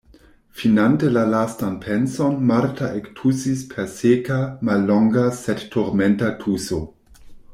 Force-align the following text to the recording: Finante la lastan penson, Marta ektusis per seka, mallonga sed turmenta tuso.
Finante 0.59 1.09
la 1.17 1.25
lastan 1.33 1.75
penson, 1.83 2.39
Marta 2.51 2.89
ektusis 3.01 3.61
per 3.75 3.87
seka, 3.99 4.39
mallonga 4.71 5.27
sed 5.43 5.63
turmenta 5.77 6.35
tuso. 6.43 6.81